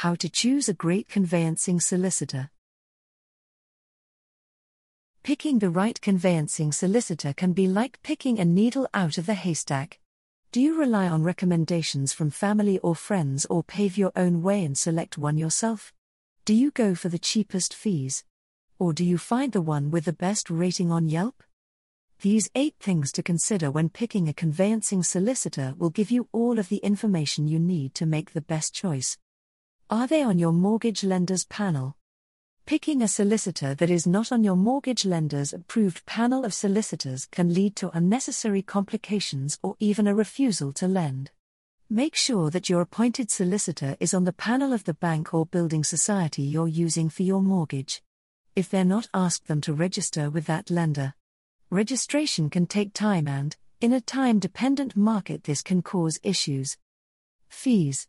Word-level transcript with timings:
How 0.00 0.14
to 0.14 0.30
choose 0.30 0.66
a 0.66 0.72
great 0.72 1.10
conveyancing 1.10 1.78
solicitor. 1.78 2.48
Picking 5.22 5.58
the 5.58 5.68
right 5.68 6.00
conveyancing 6.00 6.72
solicitor 6.72 7.34
can 7.34 7.52
be 7.52 7.68
like 7.68 8.02
picking 8.02 8.38
a 8.38 8.46
needle 8.46 8.88
out 8.94 9.18
of 9.18 9.26
the 9.26 9.34
haystack. 9.34 10.00
Do 10.52 10.60
you 10.62 10.80
rely 10.80 11.06
on 11.06 11.22
recommendations 11.22 12.14
from 12.14 12.30
family 12.30 12.78
or 12.78 12.94
friends 12.94 13.44
or 13.50 13.62
pave 13.62 13.98
your 13.98 14.10
own 14.16 14.40
way 14.40 14.64
and 14.64 14.78
select 14.78 15.18
one 15.18 15.36
yourself? 15.36 15.92
Do 16.46 16.54
you 16.54 16.70
go 16.70 16.94
for 16.94 17.10
the 17.10 17.18
cheapest 17.18 17.74
fees? 17.74 18.24
Or 18.78 18.94
do 18.94 19.04
you 19.04 19.18
find 19.18 19.52
the 19.52 19.60
one 19.60 19.90
with 19.90 20.06
the 20.06 20.14
best 20.14 20.48
rating 20.48 20.90
on 20.90 21.10
Yelp? 21.10 21.42
These 22.22 22.48
eight 22.54 22.76
things 22.80 23.12
to 23.12 23.22
consider 23.22 23.70
when 23.70 23.90
picking 23.90 24.30
a 24.30 24.32
conveyancing 24.32 25.02
solicitor 25.02 25.74
will 25.76 25.90
give 25.90 26.10
you 26.10 26.26
all 26.32 26.58
of 26.58 26.70
the 26.70 26.78
information 26.78 27.48
you 27.48 27.58
need 27.58 27.94
to 27.96 28.06
make 28.06 28.32
the 28.32 28.40
best 28.40 28.72
choice. 28.72 29.18
Are 29.90 30.06
they 30.06 30.22
on 30.22 30.38
your 30.38 30.52
mortgage 30.52 31.02
lender's 31.02 31.44
panel? 31.44 31.96
Picking 32.64 33.02
a 33.02 33.08
solicitor 33.08 33.74
that 33.74 33.90
is 33.90 34.06
not 34.06 34.30
on 34.30 34.44
your 34.44 34.54
mortgage 34.54 35.04
lender's 35.04 35.52
approved 35.52 36.06
panel 36.06 36.44
of 36.44 36.54
solicitors 36.54 37.26
can 37.26 37.52
lead 37.52 37.74
to 37.74 37.90
unnecessary 37.90 38.62
complications 38.62 39.58
or 39.64 39.74
even 39.80 40.06
a 40.06 40.14
refusal 40.14 40.72
to 40.74 40.86
lend. 40.86 41.32
Make 41.88 42.14
sure 42.14 42.50
that 42.50 42.68
your 42.68 42.80
appointed 42.82 43.32
solicitor 43.32 43.96
is 43.98 44.14
on 44.14 44.22
the 44.22 44.32
panel 44.32 44.72
of 44.72 44.84
the 44.84 44.94
bank 44.94 45.34
or 45.34 45.44
building 45.44 45.82
society 45.82 46.42
you're 46.42 46.68
using 46.68 47.08
for 47.08 47.24
your 47.24 47.42
mortgage. 47.42 48.00
If 48.54 48.70
they're 48.70 48.84
not, 48.84 49.08
ask 49.12 49.46
them 49.46 49.60
to 49.62 49.74
register 49.74 50.30
with 50.30 50.46
that 50.46 50.70
lender. 50.70 51.14
Registration 51.68 52.48
can 52.48 52.66
take 52.66 52.94
time 52.94 53.26
and, 53.26 53.56
in 53.80 53.92
a 53.92 54.00
time 54.00 54.38
dependent 54.38 54.94
market, 54.94 55.42
this 55.42 55.62
can 55.62 55.82
cause 55.82 56.20
issues. 56.22 56.76
Fees 57.48 58.06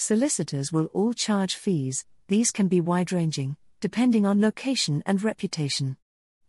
Solicitors 0.00 0.72
will 0.72 0.86
all 0.94 1.12
charge 1.12 1.56
fees, 1.56 2.06
these 2.28 2.52
can 2.52 2.68
be 2.68 2.80
wide 2.80 3.10
ranging, 3.10 3.56
depending 3.80 4.24
on 4.24 4.40
location 4.40 5.02
and 5.04 5.24
reputation. 5.24 5.96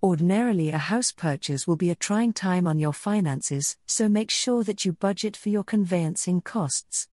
Ordinarily, 0.03 0.69
a 0.69 0.77
house 0.77 1.11
purchase 1.11 1.65
will 1.65 1.75
be 1.75 1.89
a 1.89 1.95
trying 1.95 2.31
time 2.31 2.67
on 2.67 2.77
your 2.77 2.93
finances, 2.93 3.75
so 3.87 4.07
make 4.07 4.29
sure 4.29 4.63
that 4.63 4.85
you 4.85 4.93
budget 4.93 5.35
for 5.35 5.49
your 5.49 5.63
conveyancing 5.63 6.41
costs. 6.41 7.07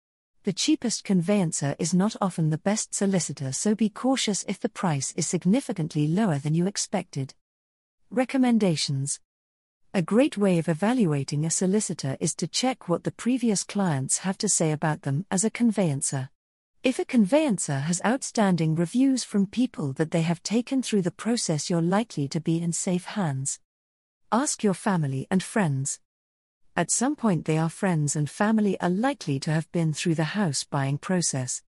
The 0.44 0.54
cheapest 0.54 1.04
conveyancer 1.04 1.76
is 1.78 1.94
not 1.94 2.16
often 2.20 2.50
the 2.50 2.58
best 2.58 2.96
solicitor, 2.96 3.52
so 3.52 3.76
be 3.76 3.90
cautious 3.90 4.44
if 4.48 4.60
the 4.60 4.70
price 4.70 5.14
is 5.16 5.28
significantly 5.28 6.08
lower 6.08 6.40
than 6.40 6.56
you 6.56 6.66
expected. 6.66 7.36
Recommendations 8.10 9.20
A 9.96 10.02
great 10.02 10.40
way 10.40 10.58
of 10.58 10.68
evaluating 10.68 11.46
a 11.46 11.52
solicitor 11.52 12.18
is 12.20 12.34
to 12.36 12.48
check 12.48 12.90
what 12.90 13.04
the 13.04 13.12
previous 13.12 13.64
clients 13.64 14.18
have 14.20 14.40
to 14.40 14.50
say 14.50 14.72
about 14.72 15.04
them 15.04 15.28
as 15.30 15.44
a 15.44 15.52
conveyancer. 15.52 16.32
If 16.82 16.98
a 16.98 17.06
conveyancer 17.06 17.82
has 17.82 18.02
outstanding 18.04 18.74
reviews 18.74 19.24
from 19.24 19.46
people 19.46 19.94
that 19.94 20.10
they 20.10 20.24
have 20.24 20.42
taken 20.42 20.82
through 20.82 21.04
the 21.04 21.12
process, 21.12 21.70
you're 21.70 21.80
likely 21.80 22.28
to 22.30 22.42
be 22.42 22.60
in 22.60 22.74
safe 22.74 23.06
hands. 23.06 23.60
Ask 24.32 24.64
your 24.64 24.74
family 24.74 25.28
and 25.30 25.44
friends. 25.44 26.00
At 26.76 26.90
some 26.90 27.16
point, 27.16 27.46
they 27.46 27.60
are 27.60 27.70
friends 27.70 28.16
and 28.16 28.28
family 28.28 28.82
are 28.82 28.90
likely 28.90 29.40
to 29.42 29.52
have 29.52 29.72
been 29.72 29.94
through 29.94 30.16
the 30.16 30.34
house 30.34 30.64
buying 30.64 30.98
process. 30.98 31.62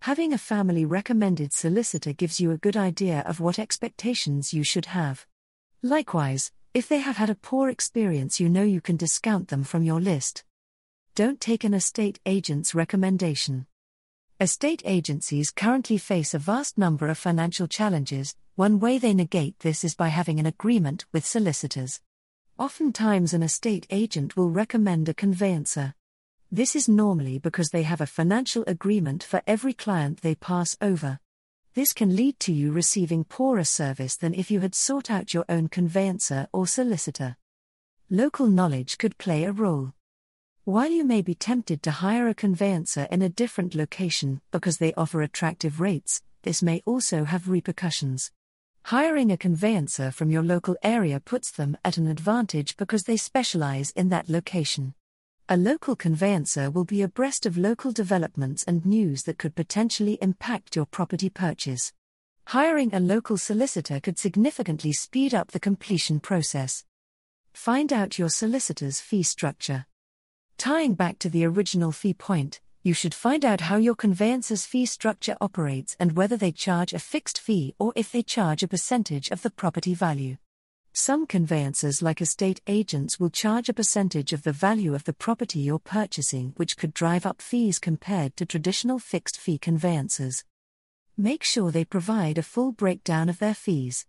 Having 0.00 0.32
a 0.32 0.38
family 0.38 0.84
recommended 0.84 1.52
solicitor 1.52 2.12
gives 2.12 2.40
you 2.40 2.50
a 2.50 2.58
good 2.58 2.76
idea 2.76 3.20
of 3.20 3.38
what 3.38 3.56
expectations 3.56 4.52
you 4.52 4.64
should 4.64 4.86
have. 4.86 5.28
Likewise, 5.80 6.50
if 6.78 6.88
they 6.88 7.00
have 7.00 7.16
had 7.16 7.28
a 7.28 7.34
poor 7.34 7.68
experience, 7.68 8.38
you 8.38 8.48
know 8.48 8.62
you 8.62 8.80
can 8.80 8.96
discount 8.96 9.48
them 9.48 9.64
from 9.64 9.82
your 9.82 10.00
list. 10.00 10.44
Don't 11.16 11.40
take 11.40 11.64
an 11.64 11.74
estate 11.74 12.20
agent's 12.24 12.72
recommendation. 12.72 13.66
Estate 14.38 14.82
agencies 14.84 15.50
currently 15.50 15.98
face 15.98 16.34
a 16.34 16.38
vast 16.38 16.78
number 16.78 17.08
of 17.08 17.18
financial 17.18 17.66
challenges. 17.66 18.36
One 18.54 18.78
way 18.78 18.96
they 18.96 19.12
negate 19.12 19.58
this 19.58 19.82
is 19.82 19.96
by 19.96 20.06
having 20.06 20.38
an 20.38 20.46
agreement 20.46 21.04
with 21.12 21.26
solicitors. 21.26 22.00
Oftentimes, 22.60 23.34
an 23.34 23.42
estate 23.42 23.88
agent 23.90 24.36
will 24.36 24.50
recommend 24.50 25.08
a 25.08 25.14
conveyancer. 25.14 25.94
This 26.52 26.76
is 26.76 26.88
normally 26.88 27.40
because 27.40 27.70
they 27.70 27.82
have 27.82 28.00
a 28.00 28.06
financial 28.06 28.62
agreement 28.68 29.24
for 29.24 29.42
every 29.48 29.72
client 29.72 30.20
they 30.20 30.36
pass 30.36 30.76
over. 30.80 31.18
This 31.74 31.92
can 31.92 32.16
lead 32.16 32.40
to 32.40 32.52
you 32.52 32.72
receiving 32.72 33.24
poorer 33.24 33.64
service 33.64 34.16
than 34.16 34.34
if 34.34 34.50
you 34.50 34.60
had 34.60 34.74
sought 34.74 35.10
out 35.10 35.34
your 35.34 35.44
own 35.48 35.68
conveyancer 35.68 36.48
or 36.52 36.66
solicitor. 36.66 37.36
Local 38.10 38.46
knowledge 38.46 38.98
could 38.98 39.18
play 39.18 39.44
a 39.44 39.52
role. 39.52 39.92
While 40.64 40.90
you 40.90 41.04
may 41.04 41.22
be 41.22 41.34
tempted 41.34 41.82
to 41.82 41.90
hire 41.90 42.28
a 42.28 42.34
conveyancer 42.34 43.06
in 43.10 43.22
a 43.22 43.28
different 43.28 43.74
location 43.74 44.40
because 44.50 44.78
they 44.78 44.92
offer 44.94 45.22
attractive 45.22 45.80
rates, 45.80 46.22
this 46.42 46.62
may 46.62 46.82
also 46.84 47.24
have 47.24 47.48
repercussions. 47.48 48.32
Hiring 48.84 49.30
a 49.30 49.36
conveyancer 49.36 50.10
from 50.10 50.30
your 50.30 50.42
local 50.42 50.76
area 50.82 51.20
puts 51.20 51.50
them 51.50 51.76
at 51.84 51.96
an 51.96 52.06
advantage 52.06 52.76
because 52.76 53.04
they 53.04 53.16
specialize 53.16 53.90
in 53.90 54.08
that 54.08 54.28
location. 54.28 54.94
A 55.50 55.56
local 55.56 55.96
conveyancer 55.96 56.70
will 56.70 56.84
be 56.84 57.00
abreast 57.00 57.46
of 57.46 57.56
local 57.56 57.90
developments 57.90 58.64
and 58.64 58.84
news 58.84 59.22
that 59.22 59.38
could 59.38 59.54
potentially 59.54 60.18
impact 60.20 60.76
your 60.76 60.84
property 60.84 61.30
purchase. 61.30 61.94
Hiring 62.48 62.92
a 62.92 63.00
local 63.00 63.38
solicitor 63.38 63.98
could 63.98 64.18
significantly 64.18 64.92
speed 64.92 65.32
up 65.32 65.52
the 65.52 65.58
completion 65.58 66.20
process. 66.20 66.84
Find 67.54 67.94
out 67.94 68.18
your 68.18 68.28
solicitor's 68.28 69.00
fee 69.00 69.22
structure. 69.22 69.86
Tying 70.58 70.92
back 70.92 71.18
to 71.20 71.30
the 71.30 71.46
original 71.46 71.92
fee 71.92 72.12
point, 72.12 72.60
you 72.82 72.92
should 72.92 73.14
find 73.14 73.42
out 73.42 73.62
how 73.62 73.76
your 73.76 73.94
conveyancer's 73.94 74.66
fee 74.66 74.84
structure 74.84 75.36
operates 75.40 75.96
and 75.98 76.12
whether 76.12 76.36
they 76.36 76.52
charge 76.52 76.92
a 76.92 76.98
fixed 76.98 77.40
fee 77.40 77.74
or 77.78 77.94
if 77.96 78.12
they 78.12 78.22
charge 78.22 78.62
a 78.62 78.68
percentage 78.68 79.30
of 79.30 79.40
the 79.40 79.50
property 79.50 79.94
value. 79.94 80.36
Some 81.00 81.28
conveyancers, 81.28 82.02
like 82.02 82.20
estate 82.20 82.60
agents, 82.66 83.20
will 83.20 83.30
charge 83.30 83.68
a 83.68 83.72
percentage 83.72 84.32
of 84.32 84.42
the 84.42 84.50
value 84.50 84.96
of 84.96 85.04
the 85.04 85.12
property 85.12 85.60
you're 85.60 85.78
purchasing, 85.78 86.54
which 86.56 86.76
could 86.76 86.92
drive 86.92 87.24
up 87.24 87.40
fees 87.40 87.78
compared 87.78 88.36
to 88.36 88.44
traditional 88.44 88.98
fixed 88.98 89.38
fee 89.38 89.58
conveyancers. 89.58 90.42
Make 91.16 91.44
sure 91.44 91.70
they 91.70 91.84
provide 91.84 92.36
a 92.36 92.42
full 92.42 92.72
breakdown 92.72 93.28
of 93.28 93.38
their 93.38 93.54
fees. 93.54 94.06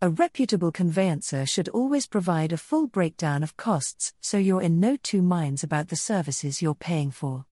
A 0.00 0.10
reputable 0.10 0.70
conveyancer 0.70 1.44
should 1.44 1.68
always 1.70 2.06
provide 2.06 2.52
a 2.52 2.56
full 2.56 2.86
breakdown 2.86 3.42
of 3.42 3.56
costs 3.56 4.14
so 4.20 4.38
you're 4.38 4.62
in 4.62 4.78
no 4.78 4.96
two 5.02 5.22
minds 5.22 5.64
about 5.64 5.88
the 5.88 5.96
services 5.96 6.62
you're 6.62 6.76
paying 6.76 7.10
for. 7.10 7.46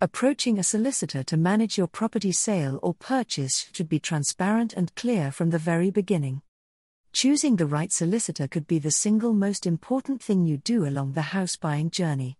Approaching 0.00 0.58
a 0.58 0.62
solicitor 0.62 1.22
to 1.24 1.36
manage 1.36 1.76
your 1.76 1.88
property 1.88 2.32
sale 2.32 2.80
or 2.82 2.94
purchase 2.94 3.68
should 3.74 3.90
be 3.90 4.00
transparent 4.00 4.72
and 4.72 4.94
clear 4.94 5.30
from 5.30 5.50
the 5.50 5.58
very 5.58 5.90
beginning. 5.90 6.40
Choosing 7.14 7.54
the 7.54 7.66
right 7.66 7.92
solicitor 7.92 8.48
could 8.48 8.66
be 8.66 8.80
the 8.80 8.90
single 8.90 9.34
most 9.34 9.66
important 9.66 10.20
thing 10.20 10.44
you 10.44 10.56
do 10.56 10.84
along 10.84 11.12
the 11.12 11.22
house 11.22 11.54
buying 11.54 11.88
journey. 11.88 12.38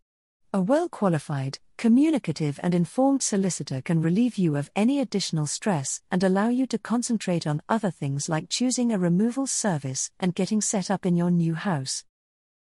A 0.53 0.61
well 0.61 0.89
qualified, 0.89 1.61
communicative, 1.79 2.59
and 2.61 2.75
informed 2.75 3.23
solicitor 3.23 3.81
can 3.81 4.03
relieve 4.03 4.37
you 4.37 4.57
of 4.57 4.73
any 4.75 4.99
additional 4.99 5.47
stress 5.47 6.01
and 6.11 6.25
allow 6.25 6.49
you 6.49 6.67
to 6.67 6.77
concentrate 6.77 7.47
on 7.47 7.63
other 7.69 7.93
things 7.93 8.29
like 8.29 8.49
choosing 8.49 8.91
a 8.91 8.99
removal 8.99 9.47
service 9.47 10.11
and 10.19 10.35
getting 10.35 10.61
set 10.61 10.91
up 10.91 11.07
in 11.07 11.15
your 11.15 11.31
new 11.31 11.55
house. 11.55 12.03